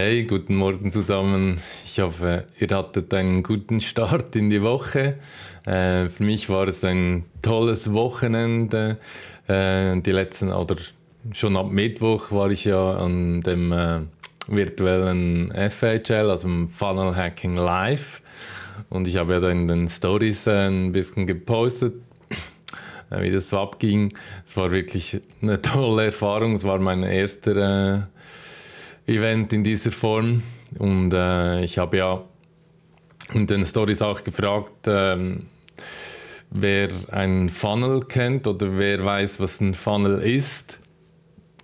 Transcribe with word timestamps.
Hey, 0.00 0.22
guten 0.22 0.54
Morgen 0.54 0.92
zusammen. 0.92 1.60
Ich 1.84 1.98
hoffe, 1.98 2.44
ihr 2.60 2.68
hattet 2.68 3.12
einen 3.12 3.42
guten 3.42 3.80
Start 3.80 4.36
in 4.36 4.48
die 4.48 4.62
Woche. 4.62 5.16
Äh, 5.66 6.06
für 6.06 6.22
mich 6.22 6.48
war 6.48 6.68
es 6.68 6.84
ein 6.84 7.24
tolles 7.42 7.92
Wochenende. 7.92 8.98
Äh, 9.48 10.00
die 10.00 10.12
letzten, 10.12 10.52
oder 10.52 10.76
schon 11.32 11.56
ab 11.56 11.72
Mittwoch 11.72 12.30
war 12.30 12.48
ich 12.52 12.66
ja 12.66 12.92
an 12.92 13.40
dem 13.40 13.72
äh, 13.72 14.02
virtuellen 14.46 15.52
FHL, 15.52 16.30
also 16.30 16.46
im 16.46 16.68
Funnel 16.68 17.16
Hacking 17.16 17.56
Live. 17.56 18.22
Und 18.90 19.08
ich 19.08 19.16
habe 19.16 19.32
ja 19.32 19.40
da 19.40 19.50
in 19.50 19.66
den 19.66 19.88
Stories 19.88 20.46
äh, 20.46 20.68
ein 20.68 20.92
bisschen 20.92 21.26
gepostet, 21.26 21.94
äh, 23.10 23.20
wie 23.20 23.32
das 23.32 23.50
so 23.50 23.58
abging. 23.58 24.14
Es 24.46 24.56
war 24.56 24.70
wirklich 24.70 25.20
eine 25.42 25.60
tolle 25.60 26.04
Erfahrung. 26.04 26.54
Es 26.54 26.62
war 26.62 26.78
mein 26.78 27.02
erster 27.02 27.96
äh, 27.96 28.02
Event 29.08 29.52
in 29.52 29.64
dieser 29.64 29.92
Form. 29.92 30.42
Und 30.78 31.12
äh, 31.12 31.64
ich 31.64 31.78
habe 31.78 31.96
ja 31.96 32.24
in 33.32 33.46
den 33.46 33.64
Stories 33.66 34.02
auch 34.02 34.22
gefragt, 34.22 34.86
ähm, 34.86 35.46
wer 36.50 36.88
einen 37.10 37.50
Funnel 37.50 38.04
kennt 38.04 38.46
oder 38.46 38.76
wer 38.78 39.04
weiß, 39.04 39.40
was 39.40 39.60
ein 39.60 39.74
Funnel 39.74 40.20
ist. 40.20 40.78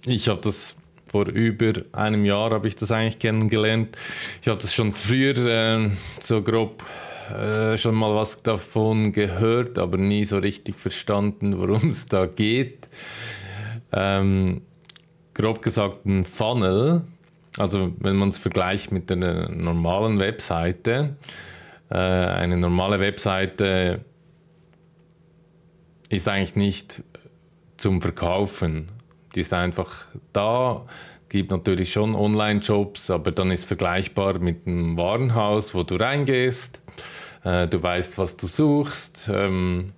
Ich 0.06 0.28
habe 0.28 0.40
das 0.42 0.76
vor 1.06 1.28
über 1.28 1.72
einem 1.92 2.24
Jahr 2.24 2.50
habe 2.50 2.66
ich 2.66 2.76
das 2.76 2.90
eigentlich 2.90 3.18
kennengelernt. 3.18 3.96
Ich 4.42 4.48
habe 4.48 4.60
das 4.60 4.74
schon 4.74 4.92
früher 4.92 5.36
äh, 5.36 5.90
so 6.20 6.42
grob 6.42 6.82
äh, 7.30 7.78
schon 7.78 7.94
mal 7.94 8.14
was 8.14 8.42
davon 8.42 9.12
gehört, 9.12 9.78
aber 9.78 9.96
nie 9.96 10.24
so 10.24 10.38
richtig 10.38 10.78
verstanden, 10.78 11.58
worum 11.58 11.90
es 11.90 12.06
da 12.06 12.26
geht. 12.26 12.88
Ähm, 13.92 14.62
grob 15.32 15.62
gesagt, 15.62 16.04
ein 16.04 16.24
Funnel 16.24 17.02
also 17.58 17.92
wenn 17.98 18.16
man 18.16 18.30
es 18.30 18.38
vergleicht 18.38 18.92
mit 18.92 19.10
einer 19.10 19.48
normalen 19.48 20.18
Webseite, 20.18 21.16
äh, 21.90 21.96
eine 21.96 22.56
normale 22.56 23.00
Webseite 23.00 24.04
ist 26.08 26.28
eigentlich 26.28 26.56
nicht 26.56 27.02
zum 27.76 28.00
Verkaufen. 28.00 28.88
Die 29.34 29.40
ist 29.40 29.52
einfach 29.52 30.06
da, 30.32 30.86
gibt 31.28 31.50
natürlich 31.50 31.92
schon 31.92 32.14
Online-Jobs, 32.14 33.10
aber 33.10 33.32
dann 33.32 33.50
ist 33.50 33.64
vergleichbar 33.64 34.38
mit 34.38 34.66
einem 34.66 34.96
Warenhaus, 34.96 35.74
wo 35.74 35.82
du 35.82 35.96
reingehst, 35.96 36.80
äh, 37.42 37.66
du 37.66 37.82
weißt, 37.82 38.18
was 38.18 38.36
du 38.36 38.46
suchst, 38.46 39.28
ähm, 39.32 39.92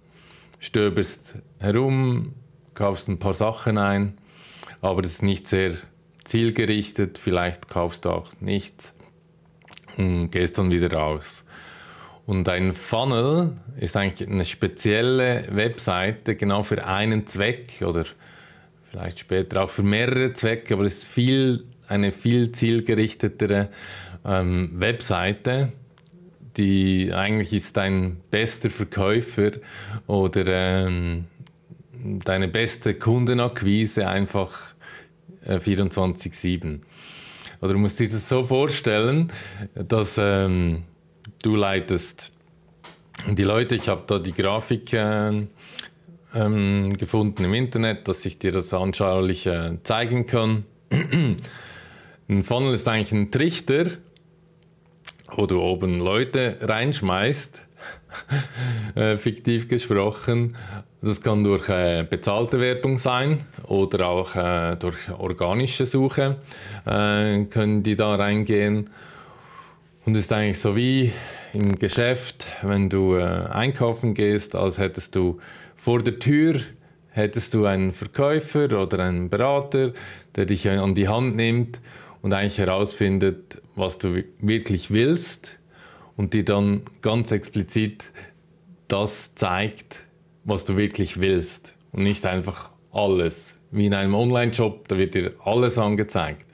stöberst 0.59 1.37
herum, 1.59 2.35
kaufst 2.75 3.09
ein 3.09 3.19
paar 3.19 3.35
Sachen 3.35 3.77
ein, 3.77 4.17
aber 4.81 5.03
es 5.03 5.13
ist 5.13 5.23
nicht 5.23 5.47
sehr 5.47 5.75
zielgerichtet, 6.27 7.19
vielleicht 7.19 7.69
kaufst 7.69 8.05
du 8.05 8.11
auch 8.11 8.31
nichts 8.41 8.93
und 9.97 10.31
gehst 10.31 10.59
dann 10.59 10.71
wieder 10.71 10.93
raus. 10.93 11.45
Und 12.27 12.49
ein 12.49 12.73
Funnel 12.73 13.53
ist 13.79 13.97
eigentlich 13.97 14.29
eine 14.29 14.45
spezielle 14.45 15.45
Webseite 15.51 16.35
genau 16.35 16.65
für 16.65 16.85
einen 16.85 17.27
Zweck 17.27 17.83
oder 17.83 18.05
vielleicht 18.91 19.21
später 19.21 19.63
auch 19.63 19.71
für 19.71 19.85
mehrere 19.85 20.33
Zwecke, 20.33 20.75
aber 20.75 20.85
es 20.85 20.99
ist 20.99 21.07
viel, 21.07 21.65
eine 21.87 22.11
viel 22.11 22.51
zielgerichtetere 22.51 23.69
ähm, 24.25 24.71
Webseite, 24.75 25.73
die 26.57 27.13
eigentlich 27.13 27.53
ist 27.53 27.77
dein 27.77 28.17
bester 28.31 28.71
Verkäufer 28.71 29.53
oder 30.09 30.47
ähm, 30.47 31.27
deine 32.25 32.49
beste 32.49 32.95
Kundenakquise 32.95 34.09
einfach 34.09 34.75
24-7. 35.49 36.75
Äh, 36.75 36.79
Oder 37.61 37.73
du 37.73 37.79
musst 37.79 37.99
dir 38.01 38.09
das 38.09 38.29
so 38.29 38.45
vorstellen, 38.45 39.33
dass 39.75 40.17
ähm, 40.19 40.83
du 41.43 41.57
leitest 41.57 42.33
die 43.27 43.45
Leute, 43.45 43.75
ich 43.75 43.89
habe 43.89 44.03
da 44.07 44.19
die 44.19 44.33
Grafik 44.33 44.93
äh, 44.93 45.47
ähm, 46.35 46.97
gefunden 46.97 47.45
im 47.45 47.55
Internet, 47.55 48.09
dass 48.09 48.25
ich 48.25 48.39
dir 48.39 48.53
das 48.53 48.73
anschaulich 48.75 49.47
äh, 49.47 49.79
zeigen 49.83 50.27
kann. 50.27 50.65
ein 50.91 52.43
Funnel 52.43 52.75
ist 52.75 52.89
eigentlich 52.89 53.13
ein 53.13 53.31
Trichter, 53.31 53.87
wo 55.35 55.47
du 55.47 55.61
oben 55.61 55.99
Leute 55.99 56.59
reinschmeißt 56.61 57.63
äh, 58.95 59.17
fiktiv 59.17 59.69
gesprochen. 59.69 60.57
Das 61.07 61.21
kann 61.21 61.45
durch 61.45 61.69
äh, 61.69 62.03
bezahlte 62.03 62.59
Werbung 62.59 62.99
sein 62.99 63.39
oder 63.63 64.09
auch 64.09 64.35
äh, 64.35 64.75
durch 64.75 65.09
organische 65.17 65.87
Suche 65.87 66.39
äh, 66.85 67.45
können 67.45 67.85
die 67.85 67.95
da 67.95 68.17
reingehen. 68.17 68.91
Und 70.05 70.17
es 70.17 70.25
ist 70.25 70.33
eigentlich 70.33 70.59
so 70.59 70.75
wie 70.75 71.13
im 71.53 71.79
Geschäft, 71.79 72.47
wenn 72.63 72.91
du 72.91 73.15
äh, 73.15 73.23
einkaufen 73.23 74.15
gehst, 74.15 74.57
als 74.57 74.79
hättest 74.79 75.15
du 75.15 75.39
vor 75.77 76.03
der 76.03 76.19
Tür 76.19 76.59
hättest 77.11 77.55
du 77.55 77.67
einen 77.67 77.93
Verkäufer 77.93 78.65
oder 78.83 78.99
einen 78.99 79.31
Berater, 79.31 79.93
der 80.35 80.45
dich 80.45 80.69
an 80.69 80.97
die 80.97 81.07
Hand 81.07 81.37
nimmt 81.37 81.81
und 82.21 82.33
eigentlich 82.33 82.59
herausfindet, 82.59 83.63
was 83.77 83.99
du 83.99 84.25
wirklich 84.41 84.91
willst 84.91 85.57
und 86.17 86.35
dir 86.35 86.45
dann 86.45 86.83
ganz 87.01 87.31
explizit 87.31 88.07
das 88.89 89.37
zeigt, 89.37 90.06
was 90.47 90.65
du 90.65 90.77
wirklich 90.77 91.21
willst 91.21 91.75
und 91.93 92.05
nicht 92.05 92.25
einfach 92.25 92.71
alles. 92.93 93.59
Wie 93.71 93.87
in 93.87 93.95
einem 93.95 94.15
Online-Shop, 94.15 94.89
da 94.89 94.97
wird 94.97 95.15
dir 95.15 95.33
alles 95.45 95.77
angezeigt. 95.77 96.47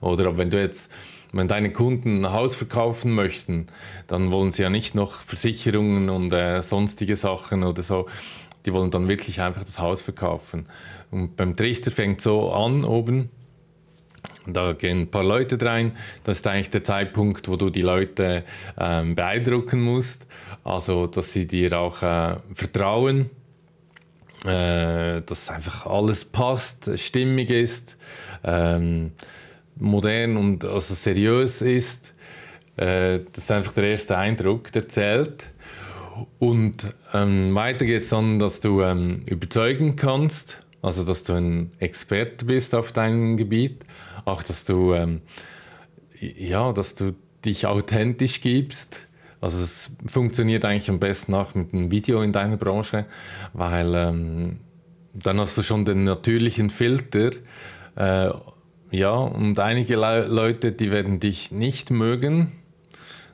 Oder 0.00 0.36
wenn 0.36 0.50
du 0.50 0.60
jetzt, 0.60 0.92
wenn 1.32 1.48
deine 1.48 1.72
Kunden 1.72 2.24
ein 2.24 2.32
Haus 2.32 2.54
verkaufen 2.54 3.14
möchten, 3.14 3.66
dann 4.06 4.30
wollen 4.30 4.52
sie 4.52 4.62
ja 4.62 4.70
nicht 4.70 4.94
noch 4.94 5.12
Versicherungen 5.22 6.10
und 6.10 6.32
äh, 6.32 6.60
sonstige 6.62 7.16
Sachen 7.16 7.64
oder 7.64 7.82
so. 7.82 8.06
Die 8.66 8.72
wollen 8.72 8.90
dann 8.90 9.08
wirklich 9.08 9.40
einfach 9.40 9.62
das 9.62 9.78
Haus 9.78 10.02
verkaufen. 10.02 10.66
Und 11.10 11.36
beim 11.36 11.56
Trichter 11.56 11.90
fängt 11.90 12.20
so 12.20 12.52
an 12.52 12.84
oben, 12.84 13.30
da 14.46 14.72
gehen 14.72 15.02
ein 15.02 15.10
paar 15.10 15.24
Leute 15.24 15.60
rein. 15.64 15.92
Das 16.24 16.38
ist 16.38 16.46
eigentlich 16.46 16.70
der 16.70 16.84
Zeitpunkt, 16.84 17.48
wo 17.48 17.56
du 17.56 17.70
die 17.70 17.82
Leute 17.82 18.44
ähm, 18.78 19.14
beeindrucken 19.14 19.80
musst. 19.80 20.26
Also, 20.64 21.06
dass 21.06 21.32
sie 21.32 21.46
dir 21.46 21.78
auch 21.78 22.02
äh, 22.02 22.36
vertrauen, 22.54 23.30
äh, 24.44 25.22
dass 25.22 25.50
einfach 25.50 25.86
alles 25.86 26.24
passt, 26.24 26.90
stimmig 26.98 27.50
ist, 27.50 27.96
ähm, 28.44 29.12
modern 29.76 30.36
und 30.36 30.64
also 30.64 30.94
seriös 30.94 31.62
ist. 31.62 32.14
Äh, 32.76 33.20
das 33.32 33.44
ist 33.44 33.50
einfach 33.50 33.72
der 33.72 33.84
erste 33.84 34.16
Eindruck, 34.16 34.72
der 34.72 34.88
zählt. 34.88 35.50
Und 36.38 36.94
ähm, 37.14 37.54
weiter 37.54 37.84
geht 37.84 38.02
es 38.02 38.08
dann, 38.08 38.38
dass 38.38 38.60
du 38.60 38.82
ähm, 38.82 39.22
überzeugen 39.26 39.96
kannst, 39.96 40.58
also 40.82 41.04
dass 41.04 41.22
du 41.22 41.34
ein 41.34 41.72
Experte 41.78 42.44
bist 42.44 42.74
auf 42.74 42.92
deinem 42.92 43.36
Gebiet 43.36 43.84
auch, 44.28 44.42
dass 44.42 44.64
du, 44.64 44.94
ähm, 44.94 45.22
ja, 46.20 46.72
dass 46.72 46.94
du 46.94 47.14
dich 47.44 47.66
authentisch 47.66 48.40
gibst. 48.40 49.06
Also 49.40 49.62
es 49.62 49.92
funktioniert 50.06 50.64
eigentlich 50.64 50.90
am 50.90 50.98
besten 50.98 51.34
auch 51.34 51.54
mit 51.54 51.72
einem 51.72 51.90
Video 51.90 52.22
in 52.22 52.32
deiner 52.32 52.56
Branche, 52.56 53.06
weil 53.52 53.94
ähm, 53.94 54.56
dann 55.14 55.38
hast 55.40 55.56
du 55.58 55.62
schon 55.62 55.84
den 55.84 56.04
natürlichen 56.04 56.70
Filter. 56.70 57.30
Äh, 57.96 58.30
ja, 58.90 59.10
und 59.10 59.58
einige 59.58 59.96
Le 59.96 60.26
Leute, 60.26 60.72
die 60.72 60.90
werden 60.90 61.20
dich 61.20 61.52
nicht 61.52 61.90
mögen. 61.90 62.52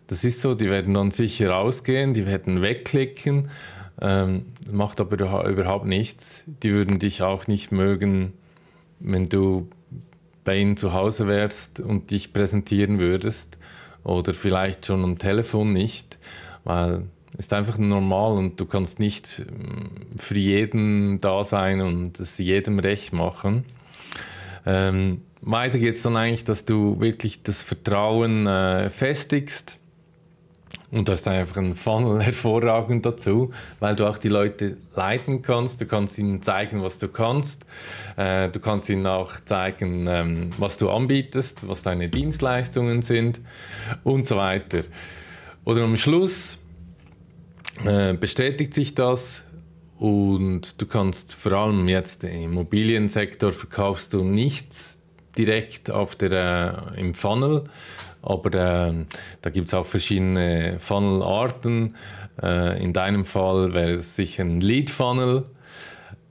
Das 0.07 0.25
ist 0.25 0.43
so, 0.43 0.55
die 0.55 0.69
werden 0.69 0.93
dann 0.93 1.11
sicher 1.11 1.51
rausgehen, 1.51 2.13
die 2.13 2.27
werden 2.27 2.63
wegklicken. 2.63 3.49
Ähm, 4.01 4.47
macht 4.71 5.01
aber 5.01 5.49
überhaupt 5.49 5.87
nichts. 5.87 6.45
Die 6.47 6.73
würden 6.73 6.99
dich 6.99 7.23
auch 7.23 7.47
nicht 7.47 7.73
mögen, 7.73 8.35
wenn 9.01 9.29
du 9.29 9.69
bei 10.43 10.59
ihnen 10.59 10.77
zu 10.77 10.93
Hause 10.93 11.27
wärst 11.27 11.81
und 11.81 12.11
dich 12.11 12.35
präsentieren 12.35 12.99
würdest 12.99 13.57
oder 14.05 14.35
vielleicht 14.35 14.87
schon 14.87 15.03
am 15.03 15.19
Telefon 15.19 15.73
nicht, 15.73 16.19
weil 16.65 17.05
ist 17.37 17.53
einfach 17.53 17.79
normal 17.79 18.33
und 18.33 18.61
du 18.61 18.67
kannst 18.67 19.01
nicht 19.01 19.41
ähm, 19.41 19.91
für 20.17 20.39
jeden 20.39 21.21
da 21.21 21.43
sein 21.43 21.81
und 21.81 22.21
es 22.21 22.39
jedem 22.39 22.79
recht 22.79 23.13
machen. 23.13 23.65
Ähm, 24.67 25.23
weiter 25.41 25.79
geht 25.79 25.97
es 25.97 26.03
dann 26.03 26.17
eigentlich, 26.17 26.45
dass 26.45 26.65
du 26.65 27.01
wirklich 27.01 27.43
das 27.43 27.63
Vertrauen 27.63 28.47
äh, 28.47 28.89
festigst 28.89 29.79
und 30.95 31.09
du 31.09 31.13
hast 31.13 31.27
einfach 31.27 31.57
einen 31.57 31.75
Funnel 31.75 32.23
hervorragend 32.23 33.05
dazu, 33.05 33.53
weil 33.81 33.97
du 33.97 34.07
auch 34.07 34.17
die 34.17 34.29
Leute 34.29 34.77
leiten 34.95 35.43
kannst. 35.43 35.81
Du 35.81 35.87
kannst 35.87 36.19
ihnen 36.19 36.43
zeigen, 36.43 36.83
was 36.83 36.99
du 36.99 37.09
kannst. 37.09 37.67
Äh, 38.17 38.49
du 38.49 38.61
kannst 38.61 38.89
ihnen 38.89 39.07
auch 39.07 39.33
zeigen, 39.45 40.07
ähm, 40.07 40.51
was 40.59 40.79
du 40.79 40.89
anbietest, 40.91 41.67
was 41.67 41.83
deine 41.83 42.09
Dienstleistungen 42.09 43.03
sind 43.03 43.41
und 44.05 44.27
so 44.27 44.37
weiter. 44.37 44.83
Oder 45.65 45.83
am 45.83 45.97
Schluss 45.97 46.59
äh, 47.85 48.15
bestätigt 48.15 48.73
sich 48.73 48.95
das 48.95 49.43
und 49.99 50.81
du 50.81 50.87
kannst 50.87 51.35
vor 51.35 51.53
allem 51.53 51.89
jetzt 51.89 52.23
im 52.23 52.53
Immobiliensektor 52.53 53.51
verkaufst 53.51 54.13
du 54.13 54.23
nichts 54.23 54.99
direkt 55.37 55.91
auf 55.91 56.15
der, 56.15 56.93
äh, 56.97 57.01
im 57.01 57.15
Funnel, 57.15 57.65
aber 58.25 58.55
äh, 58.55 58.93
da 59.43 59.51
gibt 59.51 59.69
es 59.69 59.75
auch 59.75 59.87
verschiedene 59.87 60.77
Funnel-Arten. 60.79 61.95
Äh, 62.43 62.83
in 62.83 62.93
deinem 62.93 63.25
Fall 63.25 63.75
wäre 63.75 63.93
es 63.93 64.17
sicher 64.17 64.45
ein 64.45 64.61
Lead-Funnel, 64.61 65.45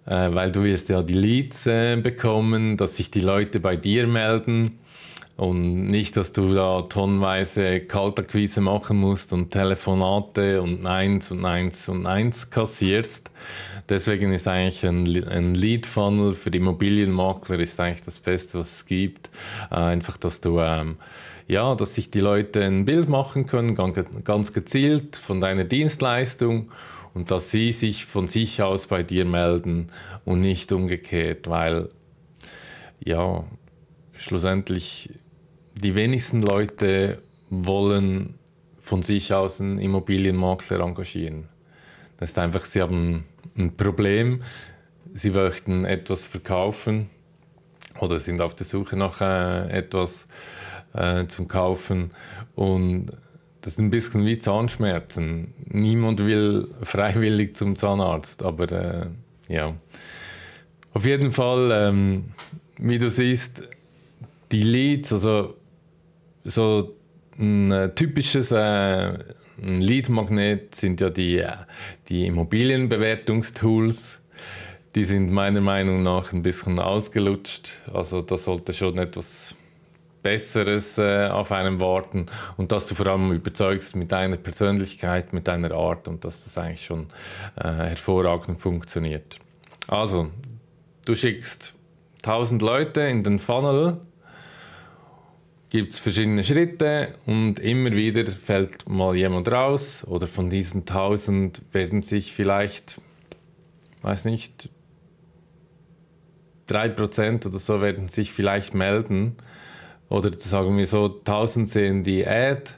äh, 0.06 0.30
weil 0.32 0.52
du 0.52 0.64
wirst 0.64 0.90
ja 0.90 1.04
die 1.04 1.14
Leads 1.14 1.68
äh, 1.68 1.96
bekommen, 1.98 2.78
dass 2.78 2.98
sich 2.98 3.12
die 3.12 3.22
Leute 3.22 3.60
bei 3.60 3.76
dir 3.76 4.08
melden 4.08 4.80
und 5.36 5.88
nicht, 5.88 6.16
dass 6.16 6.32
du 6.32 6.54
da 6.54 6.84
tonnenweise 6.84 7.80
Kaltakquise 7.82 8.62
machen 8.62 8.98
musst 8.98 9.34
und 9.34 9.50
Telefonate 9.52 10.62
und 10.62 10.84
Neins 10.84 11.32
und 11.32 11.42
Neins 11.42 11.90
und 11.90 12.04
Neins 12.04 12.50
kassierst. 12.50 13.32
Deswegen 13.90 14.32
ist 14.32 14.48
eigentlich 14.48 14.86
ein, 14.86 15.28
ein 15.28 15.56
Lead-Funnel 15.56 16.36
für 16.36 16.50
Immobilienmakler 16.50 17.60
ist 17.60 17.80
eigentlich 17.80 18.04
das 18.04 18.20
Beste, 18.20 18.60
was 18.60 18.78
es 18.78 18.86
gibt. 18.86 19.30
Äh, 19.72 19.76
einfach, 19.76 20.18
dass 20.18 20.40
du 20.40 20.60
ähm, 20.60 20.96
ja, 21.48 21.76
dass 21.76 21.96
sich 21.96 22.10
die 22.10 22.22
Leute 22.22 22.64
ein 22.64 22.86
Bild 22.86 23.10
machen 23.10 23.46
können, 23.46 23.76
ganz 23.76 24.54
gezielt 24.54 25.18
von 25.18 25.42
deiner 25.42 25.66
Dienstleistung 25.66 26.72
und 27.14 27.32
dass 27.32 27.52
sie 27.52 27.72
sich 27.72 28.06
von 28.06 28.28
sich 28.28 28.62
aus 28.62 28.88
bei 28.88 29.04
dir 29.04 29.26
melden 29.26 29.88
und 30.26 30.42
nicht 30.42 30.72
umgekehrt, 30.72 31.50
weil 31.50 31.90
ja, 33.04 33.44
schlussendlich 34.18 35.10
die 35.76 35.96
wenigsten 35.96 36.42
Leute 36.42 37.20
wollen 37.50 38.36
von 38.80 39.02
sich 39.02 39.34
aus 39.34 39.62
einen 39.62 39.80
Immobilienmakler 39.80 40.82
engagieren. 40.82 41.48
Das 42.18 42.32
ist 42.32 42.38
einfach, 42.38 42.66
sie 42.66 42.82
haben 42.82 43.26
ein 43.58 43.76
Problem, 43.76 44.44
sie 45.14 45.32
möchten 45.32 45.86
etwas 45.86 46.28
verkaufen 46.28 47.10
oder 48.00 48.20
sind 48.20 48.42
auf 48.42 48.56
der 48.56 48.66
Suche 48.66 48.98
nach 48.98 49.22
äh, 49.22 49.70
etwas 49.70 50.28
äh, 50.94 51.26
zum 51.28 51.48
Kaufen 51.48 52.12
und 52.56 53.12
das 53.62 53.74
ist 53.74 53.80
ein 53.80 53.90
bisschen 53.90 54.26
wie 54.26 54.40
Zahnschmerzen. 54.40 55.54
Niemand 55.66 56.20
will 56.20 56.68
freiwillig 56.82 57.56
zum 57.56 57.76
Zahnarzt, 57.78 58.44
aber 58.44 58.72
äh, 58.72 59.08
ja. 59.48 59.74
Auf 60.94 61.06
jeden 61.06 61.32
Fall, 61.32 61.72
ähm, 61.72 62.26
wie 62.78 63.00
du 63.00 63.10
siehst, 63.10 63.68
die 64.52 64.64
Leads, 64.64 65.14
also 65.14 65.56
so 66.44 66.96
ein 67.40 67.72
äh, 67.72 67.94
typisches 67.94 68.52
äh, 68.52 69.18
Lead-Magnet 69.58 70.76
sind 70.76 71.02
ja 71.02 71.10
die, 71.10 71.40
äh, 71.40 71.52
die 72.10 72.26
Immobilienbewertungstools. 72.28 74.22
Die 74.96 75.04
sind 75.04 75.32
meiner 75.32 75.62
Meinung 75.62 76.04
nach 76.04 76.34
ein 76.34 76.44
bisschen 76.44 76.80
ausgelutscht. 76.80 77.80
Also 77.92 78.22
da 78.22 78.38
sollte 78.38 78.74
schon 78.74 78.98
etwas 78.98 79.56
Besseres 80.22 80.98
äh, 80.98 81.28
auf 81.28 81.52
einem 81.52 81.82
warten 81.82 82.28
und 82.58 82.72
dass 82.72 82.88
du 82.88 82.96
vor 82.96 83.08
allem 83.08 83.32
überzeugst 83.34 83.96
mit 83.96 84.12
deiner 84.12 84.38
Persönlichkeit, 84.38 85.34
mit 85.34 85.48
deiner 85.48 85.72
Art 85.72 86.08
und 86.08 86.24
dass 86.24 86.46
das 86.46 86.58
eigentlich 86.58 86.86
schon 86.86 87.08
äh, 87.56 87.68
hervorragend 87.68 88.58
funktioniert. 88.58 89.38
Also, 89.88 90.30
du 91.04 91.16
schickst 91.16 91.74
1000 92.24 92.62
Leute 92.62 93.02
in 93.02 93.24
den 93.24 93.38
Funnel 93.38 93.98
gibt 95.74 95.94
es 95.94 95.98
verschiedene 96.00 96.44
Schritte 96.44 97.16
und 97.26 97.60
immer 97.60 97.92
wieder 97.94 98.32
fällt 98.32 98.88
mal 98.88 99.16
jemand 99.16 99.52
raus 99.52 100.06
oder 100.08 100.28
von 100.28 100.52
diesen 100.52 100.82
1000 100.82 101.64
werden 101.72 102.04
sich 102.04 102.32
vielleicht, 102.32 103.02
weiß 104.04 104.26
nicht, 104.26 104.70
3% 106.70 107.48
oder 107.48 107.58
so 107.58 107.82
werden 107.82 108.08
sich 108.08 108.32
vielleicht 108.32 108.76
melden 108.76 109.36
oder 110.10 110.30
sagen 110.38 110.78
wir 110.78 110.86
so, 110.86 111.06
1000 111.06 111.68
sehen 111.68 112.04
die 112.04 112.24
Ad, 112.28 112.70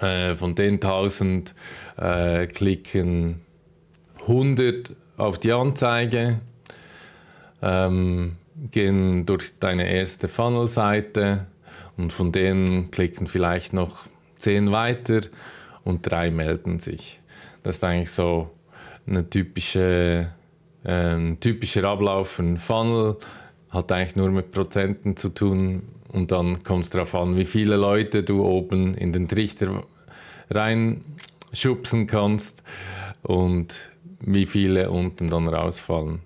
äh, 0.00 0.36
von 0.36 0.54
den 0.54 0.76
1000 0.76 1.54
äh, 1.98 2.46
klicken 2.46 3.42
100 4.22 4.96
auf 5.18 5.38
die 5.38 5.52
Anzeige, 5.52 6.40
ähm, 7.60 8.36
gehen 8.70 9.26
durch 9.26 9.58
deine 9.58 9.90
erste 9.90 10.28
Funnel-Seite 10.28 11.46
und 11.96 12.12
von 12.12 12.32
denen 12.32 12.90
klicken 12.90 13.26
vielleicht 13.26 13.72
noch 13.72 14.06
zehn 14.36 14.70
weiter 14.72 15.20
und 15.84 16.10
drei 16.10 16.30
melden 16.30 16.78
sich. 16.78 17.20
Das 17.62 17.76
ist 17.76 17.84
eigentlich 17.84 18.10
so 18.10 18.50
eine 19.06 19.28
typische, 19.28 20.28
ein 20.84 21.38
typischer 21.40 21.84
Ablauf 21.84 22.38
ein 22.38 22.58
Funnel, 22.58 23.16
hat 23.70 23.92
eigentlich 23.92 24.16
nur 24.16 24.30
mit 24.30 24.50
Prozenten 24.50 25.16
zu 25.16 25.28
tun 25.30 25.82
und 26.08 26.32
dann 26.32 26.62
kommt 26.62 26.84
es 26.84 26.90
darauf 26.90 27.14
an, 27.14 27.36
wie 27.36 27.44
viele 27.44 27.76
Leute 27.76 28.22
du 28.22 28.44
oben 28.44 28.94
in 28.94 29.12
den 29.12 29.28
Trichter 29.28 29.84
reinschubsen 30.50 32.06
kannst 32.06 32.62
und 33.22 33.90
wie 34.20 34.46
viele 34.46 34.90
unten 34.90 35.30
dann 35.30 35.48
rausfallen. 35.48 36.20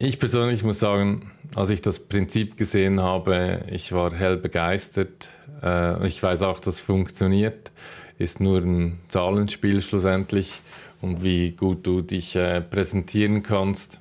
Ich 0.00 0.20
persönlich 0.20 0.62
muss 0.62 0.78
sagen, 0.78 1.32
als 1.56 1.70
ich 1.70 1.82
das 1.82 1.98
Prinzip 1.98 2.56
gesehen 2.56 3.00
habe, 3.00 3.64
ich 3.68 3.90
war 3.90 4.14
hell 4.14 4.36
begeistert. 4.36 5.28
Äh, 5.60 6.06
ich 6.06 6.22
weiß 6.22 6.42
auch, 6.42 6.60
dass 6.60 6.76
es 6.76 6.80
funktioniert. 6.80 7.72
Ist 8.16 8.38
nur 8.40 8.58
ein 8.58 9.00
Zahlenspiel 9.08 9.82
schlussendlich 9.82 10.60
und 11.00 11.24
wie 11.24 11.50
gut 11.50 11.84
du 11.84 12.00
dich 12.00 12.36
äh, 12.36 12.60
präsentieren 12.60 13.42
kannst. 13.42 14.00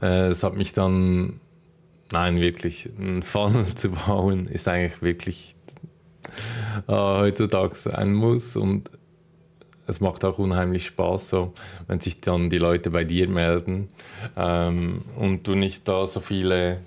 Äh, 0.00 0.28
es 0.28 0.44
hat 0.44 0.56
mich 0.56 0.72
dann, 0.72 1.40
nein, 2.12 2.40
wirklich, 2.40 2.88
ein 3.00 3.24
Funnel 3.24 3.66
zu 3.74 3.90
bauen, 3.90 4.46
ist 4.46 4.68
eigentlich 4.68 5.02
wirklich 5.02 5.56
heutzutage 6.86 7.98
ein 7.98 8.14
Muss 8.14 8.54
und 8.54 8.90
es 9.86 10.00
macht 10.00 10.24
auch 10.24 10.38
unheimlich 10.38 10.86
Spaß, 10.86 11.30
so, 11.30 11.52
wenn 11.86 12.00
sich 12.00 12.20
dann 12.20 12.50
die 12.50 12.58
Leute 12.58 12.90
bei 12.90 13.04
dir 13.04 13.28
melden 13.28 13.88
ähm, 14.36 15.02
und 15.16 15.46
du 15.46 15.54
nicht 15.54 15.86
da 15.86 16.06
so 16.06 16.20
viele 16.20 16.78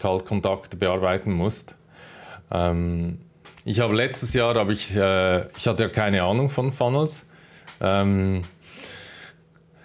Kaltkontakte 0.00 0.76
bearbeiten 0.76 1.32
musst. 1.32 1.74
Ähm, 2.50 3.18
ich 3.64 3.80
habe 3.80 3.94
letztes 3.94 4.32
Jahr, 4.34 4.54
habe 4.54 4.72
ich, 4.72 4.94
äh, 4.96 5.46
ich 5.56 5.66
hatte 5.66 5.84
ja 5.84 5.88
keine 5.88 6.22
Ahnung 6.22 6.48
von 6.48 6.72
Funnels. 6.72 7.26
Ähm, 7.80 8.42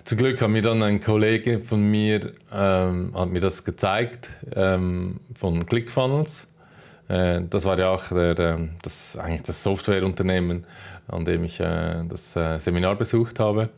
zum 0.03 0.18
Glück 0.19 0.39
hat 0.39 0.50
mir 0.50 0.62
dann 0.62 0.83
ein 0.83 1.00
Kollege 1.00 1.59
von 1.59 1.81
mir 1.81 2.33
ähm, 2.53 3.12
hat 3.15 3.30
mir 3.30 3.39
das 3.39 3.63
gezeigt 3.63 4.30
ähm, 4.56 5.19
von 5.33 5.65
ClickFunnels. 5.65 6.45
Äh, 7.07 7.42
das 7.50 7.66
war 7.66 7.77
ja 7.77 7.89
auch 7.89 8.08
der, 8.10 8.60
das, 8.82 9.18
eigentlich 9.18 9.44
das 9.44 9.63
Softwareunternehmen, 9.63 10.65
an 11.08 11.25
dem 11.25 11.44
ich 11.44 11.60
äh, 11.60 12.03
das 12.08 12.36
äh, 12.36 12.60
Seminar 12.60 12.96
besucht 12.96 13.39
habe. 13.39 13.70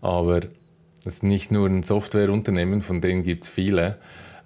Aber 0.00 0.40
es 1.00 1.06
ist 1.06 1.22
nicht 1.22 1.52
nur 1.52 1.68
ein 1.68 1.82
Softwareunternehmen, 1.82 2.82
von 2.82 3.00
denen 3.00 3.22
gibt 3.24 3.44
es 3.44 3.50
viele. 3.50 3.98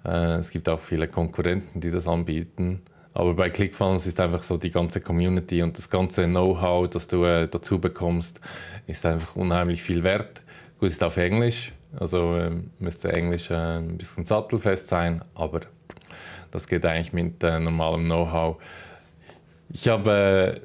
es 0.03 0.49
gibt 0.49 0.67
auch 0.67 0.79
viele 0.79 1.07
Konkurrenten, 1.07 1.79
die 1.79 1.89
das 1.89 2.07
anbieten. 2.07 2.81
Aber 3.13 3.33
bei 3.33 3.49
ClickFunnels 3.49 4.07
ist 4.07 4.19
einfach 4.19 4.43
so 4.43 4.57
die 4.57 4.69
ganze 4.69 5.01
Community 5.01 5.61
und 5.61 5.77
das 5.77 5.89
ganze 5.89 6.25
Know-how, 6.25 6.89
das 6.89 7.07
du 7.07 7.25
äh, 7.25 7.47
dazu 7.47 7.79
bekommst, 7.79 8.39
ist 8.87 9.05
einfach 9.05 9.35
unheimlich 9.35 9.81
viel 9.81 10.03
wert. 10.03 10.41
Gut, 10.79 10.89
ist 10.89 11.03
auf 11.03 11.17
Englisch, 11.17 11.73
also 11.99 12.37
äh, 12.37 12.51
müsste 12.79 13.11
Englisch 13.11 13.51
äh, 13.51 13.79
ein 13.79 13.97
bisschen 13.97 14.25
sattelfest 14.25 14.87
sein, 14.87 15.21
aber 15.35 15.61
das 16.51 16.67
geht 16.67 16.85
eigentlich 16.85 17.13
mit 17.13 17.43
äh, 17.43 17.59
normalem 17.59 18.05
Know-how. 18.05 18.57
Ich 19.71 19.87
habe 19.87 20.55
äh, 20.55 20.59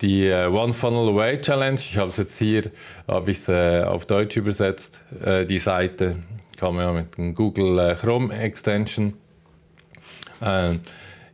die 0.00 0.26
äh, 0.26 0.46
One 0.46 0.72
Funnel 0.72 1.08
Away 1.10 1.40
Challenge, 1.40 1.78
ich 1.78 1.96
habe 1.96 2.10
es 2.10 2.16
jetzt 2.16 2.38
hier, 2.38 2.70
habe 3.06 3.30
äh, 3.48 3.82
auf 3.82 4.06
Deutsch 4.06 4.36
übersetzt, 4.36 5.02
die 5.48 5.58
Seite, 5.58 6.16
man 6.74 6.84
ja 6.84 6.92
mit 6.92 7.16
dem 7.16 7.34
Google 7.34 7.96
Chrome 8.00 8.34
Extension. 8.34 9.14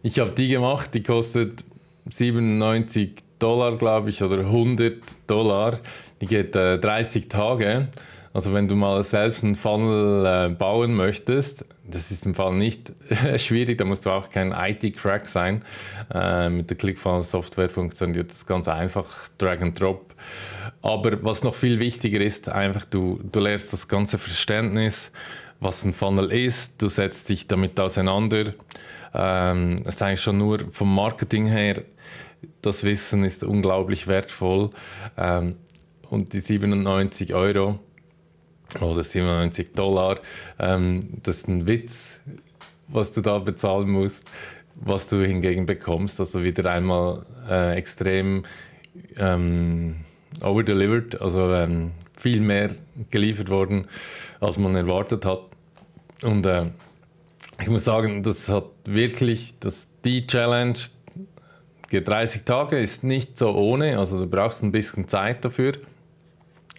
ich 0.02 0.18
habe 0.18 0.30
die 0.30 0.48
gemacht, 0.48 0.94
die 0.94 1.02
kostet 1.02 1.64
97 2.10 3.14
Dollar, 3.38 3.76
glaube 3.76 4.10
ich, 4.10 4.22
oder 4.22 4.38
100 4.38 4.98
Dollar. 5.26 5.78
Die 6.20 6.26
geht 6.26 6.54
30 6.54 7.28
Tage. 7.28 7.88
Also 8.36 8.52
wenn 8.52 8.68
du 8.68 8.76
mal 8.76 9.02
selbst 9.02 9.44
einen 9.44 9.56
Funnel 9.56 10.26
äh, 10.26 10.52
bauen 10.52 10.94
möchtest, 10.94 11.64
das 11.88 12.10
ist 12.10 12.26
im 12.26 12.34
Fall 12.34 12.52
nicht 12.52 12.92
schwierig, 13.38 13.78
da 13.78 13.86
musst 13.86 14.04
du 14.04 14.10
auch 14.10 14.28
kein 14.28 14.52
IT-Crack 14.52 15.26
sein. 15.26 15.64
Äh, 16.12 16.50
mit 16.50 16.68
der 16.68 16.76
ClickFunnels-Software 16.76 17.70
funktioniert 17.70 18.30
das 18.30 18.44
ganz 18.44 18.68
einfach, 18.68 19.30
Drag 19.38 19.62
and 19.62 19.80
Drop. 19.80 20.14
Aber 20.82 21.24
was 21.24 21.44
noch 21.44 21.54
viel 21.54 21.78
wichtiger 21.78 22.20
ist, 22.20 22.50
einfach 22.50 22.84
du, 22.84 23.18
du 23.22 23.40
lernst 23.40 23.72
das 23.72 23.88
ganze 23.88 24.18
Verständnis, 24.18 25.12
was 25.58 25.82
ein 25.86 25.94
Funnel 25.94 26.30
ist, 26.30 26.82
du 26.82 26.88
setzt 26.88 27.30
dich 27.30 27.46
damit 27.46 27.80
auseinander. 27.80 28.52
Ähm, 29.14 29.78
ist 29.86 30.02
eigentlich 30.02 30.20
schon 30.20 30.36
nur 30.36 30.58
vom 30.72 30.94
Marketing 30.94 31.46
her, 31.46 31.84
das 32.60 32.84
Wissen 32.84 33.24
ist 33.24 33.44
unglaublich 33.44 34.08
wertvoll. 34.08 34.68
Ähm, 35.16 35.56
und 36.10 36.34
die 36.34 36.40
97 36.40 37.32
Euro, 37.32 37.80
oder 38.80 39.02
97 39.02 39.74
Dollar. 39.74 40.18
Ähm, 40.58 41.08
das 41.22 41.38
ist 41.38 41.48
ein 41.48 41.66
Witz. 41.66 42.18
was 42.88 43.10
du 43.12 43.20
da 43.20 43.38
bezahlen 43.38 43.90
musst, 43.90 44.30
was 44.76 45.08
du 45.08 45.24
hingegen 45.24 45.66
bekommst. 45.66 46.20
Also 46.20 46.42
wieder 46.44 46.70
einmal 46.70 47.26
äh, 47.48 47.76
extrem 47.76 48.44
ähm, 49.16 49.96
overdelivered, 50.40 51.20
also 51.20 51.52
ähm, 51.52 51.92
viel 52.16 52.40
mehr 52.40 52.74
geliefert 53.10 53.48
worden, 53.48 53.86
als 54.40 54.58
man 54.58 54.76
erwartet 54.76 55.24
hat. 55.24 55.40
Und 56.22 56.46
äh, 56.46 56.66
ich 57.60 57.68
muss 57.68 57.84
sagen, 57.84 58.22
das 58.22 58.48
hat 58.48 58.66
wirklich, 58.84 59.54
das, 59.60 59.86
die 60.04 60.26
Challenge, 60.26 60.78
geht 61.88 62.08
30 62.08 62.42
Tage, 62.44 62.78
ist 62.78 63.04
nicht 63.04 63.38
so 63.38 63.54
ohne, 63.54 63.98
also 63.98 64.18
du 64.18 64.26
brauchst 64.26 64.62
ein 64.62 64.72
bisschen 64.72 65.08
Zeit 65.08 65.44
dafür. 65.44 65.72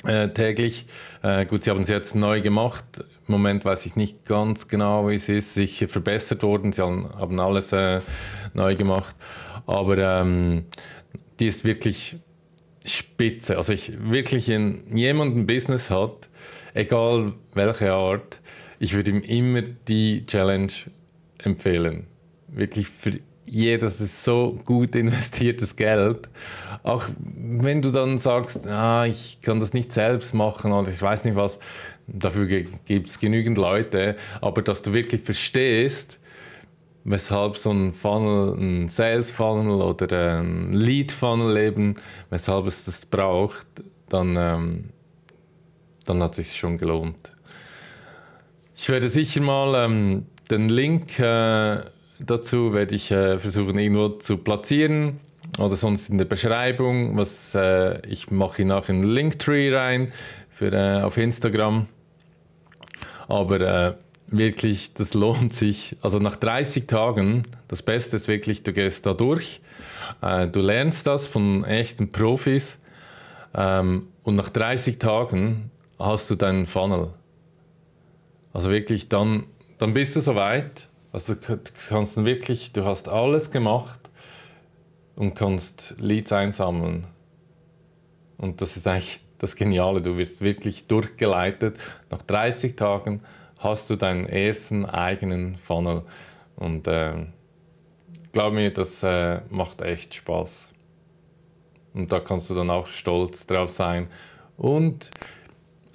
Äh, 0.03 0.29
täglich. 0.29 0.85
Äh, 1.23 1.45
gut, 1.45 1.63
sie 1.63 1.69
haben 1.69 1.81
es 1.81 1.89
jetzt 1.89 2.15
neu 2.15 2.41
gemacht. 2.41 2.85
Im 3.27 3.33
Moment 3.33 3.65
weiß 3.65 3.85
ich 3.85 3.95
nicht 3.95 4.25
ganz 4.25 4.67
genau, 4.67 5.09
wie 5.09 5.15
es 5.15 5.27
ist. 5.27 5.53
Sicher 5.55 5.87
verbessert 5.87 6.43
worden. 6.43 6.71
Sie 6.71 6.81
haben, 6.81 7.09
haben 7.15 7.39
alles 7.39 7.73
äh, 7.73 8.01
neu 8.53 8.75
gemacht. 8.75 9.15
Aber 9.65 9.97
ähm, 9.97 10.65
die 11.39 11.47
ist 11.47 11.65
wirklich 11.65 12.17
spitze. 12.85 13.57
Also 13.57 13.73
ich 13.73 13.91
wirklich, 13.99 14.47
wenn 14.49 14.95
jemand 14.95 15.35
ein 15.35 15.47
Business 15.47 15.89
hat, 15.89 16.29
egal 16.73 17.33
welche 17.53 17.91
Art, 17.91 18.39
ich 18.79 18.93
würde 18.93 19.11
ihm 19.11 19.21
immer 19.21 19.61
die 19.61 20.25
Challenge 20.25 20.71
empfehlen. 21.39 22.07
Wirklich 22.47 22.87
für 22.87 23.19
jedes 23.47 24.01
ist 24.01 24.23
so 24.23 24.57
gut 24.65 24.95
investiertes 24.95 25.75
Geld. 25.75 26.29
Auch 26.83 27.05
wenn 27.17 27.81
du 27.81 27.91
dann 27.91 28.17
sagst, 28.17 28.67
ah, 28.67 29.05
ich 29.05 29.39
kann 29.41 29.59
das 29.59 29.73
nicht 29.73 29.91
selbst 29.91 30.33
machen 30.33 30.71
oder 30.71 30.89
ich 30.89 31.01
weiß 31.01 31.23
nicht 31.23 31.35
was, 31.35 31.59
dafür 32.07 32.45
gibt 32.45 33.07
es 33.07 33.19
genügend 33.19 33.57
Leute, 33.57 34.15
aber 34.41 34.61
dass 34.61 34.81
du 34.81 34.93
wirklich 34.93 35.21
verstehst, 35.21 36.19
weshalb 37.03 37.57
so 37.57 37.71
ein 37.71 37.93
Funnel, 37.93 38.53
ein 38.57 38.89
Sales 38.89 39.31
Funnel 39.31 39.81
oder 39.81 40.39
ein 40.39 40.73
Lead 40.73 41.11
Funnel 41.11 41.57
eben, 41.57 41.95
weshalb 42.29 42.67
es 42.67 42.83
das 42.83 43.05
braucht, 43.05 43.67
dann, 44.09 44.35
ähm, 44.37 44.89
dann 46.05 46.21
hat 46.21 46.31
es 46.31 46.49
sich 46.49 46.57
schon 46.57 46.77
gelohnt. 46.77 47.33
Ich 48.75 48.89
werde 48.89 49.09
sicher 49.09 49.41
mal 49.41 49.85
ähm, 49.85 50.25
den 50.51 50.69
Link 50.69 51.17
äh, 51.19 51.79
dazu 52.19 52.73
werde 52.73 52.95
ich 52.95 53.11
äh, 53.11 53.39
versuchen 53.39 53.77
irgendwo 53.77 54.09
zu 54.09 54.37
platzieren 54.37 55.19
oder 55.59 55.75
sonst 55.75 56.09
in 56.09 56.17
der 56.17 56.25
Beschreibung. 56.25 57.17
Was 57.17 57.55
äh, 57.55 58.05
ich 58.07 58.31
mache 58.31 58.75
auch 58.75 58.89
in 58.89 59.03
Linktree 59.03 59.73
rein 59.75 60.11
für 60.49 60.71
äh, 60.71 61.01
auf 61.01 61.17
Instagram. 61.17 61.87
Aber 63.27 63.61
äh, 63.61 63.93
wirklich, 64.27 64.93
das 64.93 65.13
lohnt 65.13 65.53
sich. 65.53 65.95
Also 66.01 66.19
nach 66.19 66.35
30 66.35 66.87
Tagen, 66.87 67.43
das 67.67 67.83
Beste 67.83 68.17
ist 68.17 68.27
wirklich, 68.27 68.63
du 68.63 68.73
gehst 68.73 69.05
da 69.05 69.13
durch, 69.13 69.61
äh, 70.21 70.47
du 70.47 70.61
lernst 70.61 71.07
das 71.07 71.27
von 71.27 71.63
echten 71.65 72.11
Profis 72.11 72.77
ähm, 73.55 74.07
und 74.23 74.35
nach 74.35 74.49
30 74.49 74.99
Tagen 74.99 75.71
hast 75.99 76.29
du 76.29 76.35
deinen 76.35 76.65
Funnel. 76.65 77.09
Also 78.53 78.71
wirklich, 78.71 79.09
dann, 79.09 79.43
dann 79.77 79.93
bist 79.93 80.15
du 80.15 80.21
soweit. 80.21 80.87
Also 81.17 81.33
du 81.33 82.25
wirklich, 82.25 82.73
du 82.73 82.85
hast 82.85 83.09
alles 83.09 83.49
gemacht 83.49 84.11
und 85.15 85.33
kannst 85.33 85.95
Leads 85.97 86.31
einsammeln. 86.31 87.07
Und 88.37 88.61
das 88.61 88.77
ist 88.77 88.85
eigentlich 88.85 89.19
das 89.39 89.55
Geniale. 89.55 89.99
Du 90.03 90.15
wirst 90.19 90.41
wirklich 90.41 90.85
durchgeleitet. 90.85 91.79
Nach 92.11 92.21
30 92.21 92.75
Tagen 92.75 93.23
hast 93.57 93.89
du 93.89 93.95
deinen 93.95 94.27
ersten 94.27 94.85
eigenen 94.85 95.57
Funnel. 95.57 96.03
Und 96.55 96.87
äh, 96.87 97.25
glaub 98.31 98.53
mir, 98.53 98.71
das 98.71 99.01
äh, 99.01 99.41
macht 99.49 99.81
echt 99.81 100.13
Spaß. 100.13 100.69
Und 101.95 102.11
da 102.11 102.19
kannst 102.19 102.51
du 102.51 102.53
dann 102.53 102.69
auch 102.69 102.85
stolz 102.85 103.47
drauf 103.47 103.71
sein. 103.71 104.07
Und 104.55 105.09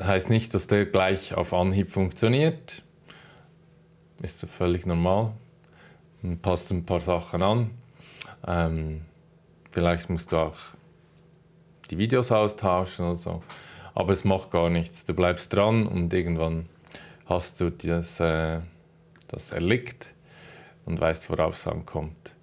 heißt 0.02 0.30
nicht, 0.30 0.52
dass 0.52 0.66
der 0.66 0.86
gleich 0.86 1.32
auf 1.34 1.54
Anhieb 1.54 1.90
funktioniert. 1.90 2.82
Ist 4.22 4.46
völlig 4.46 4.86
normal. 4.86 5.32
Man 6.22 6.38
passt 6.38 6.70
ein 6.70 6.86
paar 6.86 7.00
Sachen 7.00 7.42
an. 7.42 7.70
Ähm, 8.46 9.00
vielleicht 9.72 10.08
musst 10.10 10.30
du 10.30 10.36
auch 10.36 10.56
die 11.90 11.98
Videos 11.98 12.30
austauschen 12.30 13.04
oder 13.04 13.16
so. 13.16 13.42
Aber 13.94 14.12
es 14.12 14.24
macht 14.24 14.52
gar 14.52 14.70
nichts. 14.70 15.04
Du 15.04 15.12
bleibst 15.12 15.52
dran 15.52 15.88
und 15.88 16.14
irgendwann 16.14 16.68
hast 17.26 17.60
du 17.60 17.70
das, 17.70 18.20
äh, 18.20 18.60
das 19.26 19.50
erlickt 19.50 20.14
und 20.86 21.00
weißt, 21.00 21.28
worauf 21.28 21.56
es 21.56 21.66
ankommt. 21.66 22.34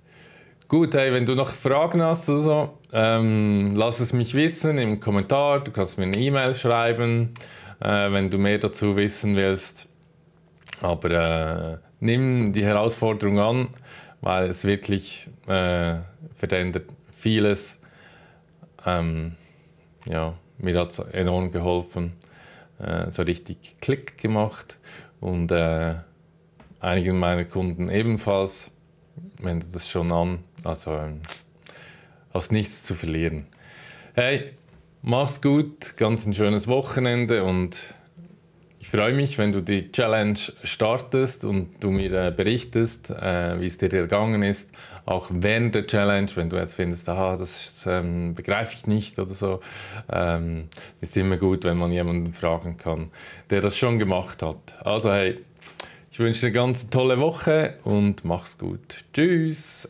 Gut, 0.67 0.93
hey, 0.93 1.12
wenn 1.13 1.25
du 1.25 1.33
noch 1.33 1.50
Fragen 1.50 2.01
hast 2.01 2.29
oder 2.29 2.41
so, 2.41 2.77
ähm, 2.93 3.74
lass 3.75 4.01
es 4.01 4.13
mich 4.13 4.36
wissen 4.36 4.77
im 4.77 5.00
Kommentar. 5.00 5.63
Du 5.63 5.71
kannst 5.71 5.98
mir 5.98 6.03
eine 6.03 6.17
E-Mail 6.17 6.53
schreiben, 6.53 7.33
äh, 7.79 8.12
wenn 8.12 8.29
du 8.29 8.38
mehr 8.38 8.59
dazu 8.59 8.95
wissen 8.95 9.36
willst. 9.36 9.88
Aber 10.81 11.12
äh, 11.12 11.77
nimm 12.00 12.53
die 12.53 12.65
Herausforderung 12.65 13.39
an, 13.39 13.67
weil 14.21 14.50
es 14.50 14.63
wirklich 14.65 15.29
äh, 15.48 15.98
verändert 16.33 16.89
vieles. 17.12 17.79
Ähm, 18.86 19.36
ja, 20.05 20.33
mir 20.57 20.79
hat 20.79 20.91
es 20.91 21.00
enorm 21.00 21.51
geholfen, 21.51 22.13
äh, 22.79 23.09
so 23.12 23.24
richtig 23.24 23.77
Klick 23.81 24.17
gemacht 24.17 24.77
und 25.19 25.51
äh, 25.51 25.95
einigen 26.79 27.19
meiner 27.19 27.45
Kunden 27.45 27.89
ebenfalls 27.89 28.71
wendet 29.41 29.75
das 29.75 29.89
schon 29.89 30.12
an. 30.12 30.39
Also 30.63 30.91
ähm, 30.91 31.21
hast 32.33 32.51
nichts 32.51 32.83
zu 32.83 32.95
verlieren. 32.95 33.48
Hey, 34.13 34.53
mach's 35.01 35.41
gut, 35.41 35.98
ganz 35.98 36.25
ein 36.25 36.33
schönes 36.33 36.67
Wochenende 36.67 37.43
und 37.43 37.93
ich 38.79 38.88
freue 38.89 39.13
mich, 39.13 39.38
wenn 39.38 39.51
du 39.51 39.62
die 39.62 39.91
Challenge 39.91 40.39
startest 40.63 41.43
und 41.43 41.83
du 41.83 41.91
mir 41.91 42.12
äh, 42.13 42.31
berichtest, 42.31 43.09
äh, 43.09 43.59
wie 43.59 43.67
es 43.67 43.77
dir 43.77 43.93
ergangen 43.93 44.41
ist. 44.41 44.71
Auch 45.05 45.27
während 45.31 45.75
der 45.75 45.86
Challenge, 45.86 46.29
wenn 46.36 46.50
du 46.50 46.55
jetzt 46.55 46.75
findest, 46.75 47.09
aha, 47.09 47.36
das 47.36 47.86
ähm, 47.88 48.36
begreife 48.36 48.75
ich 48.75 48.88
nicht 48.88 49.19
oder 49.19 49.31
so. 49.31 49.59
Ähm, 50.09 50.69
ist 51.01 51.17
immer 51.17 51.36
gut, 51.36 51.65
wenn 51.65 51.77
man 51.77 51.91
jemanden 51.91 52.31
fragen 52.31 52.77
kann, 52.77 53.12
der 53.50 53.59
das 53.62 53.77
schon 53.77 54.00
gemacht 54.00 54.41
hat. 54.41 54.75
Also 54.86 55.12
hey, 55.12 55.39
ich 56.12 56.19
wünsche 56.19 56.39
dir 56.41 56.48
eine 56.48 56.53
ganz 56.53 56.89
tolle 56.89 57.19
Woche 57.19 57.75
und 57.83 58.24
mach's 58.24 58.57
gut. 58.57 59.03
Tschüss. 59.13 59.89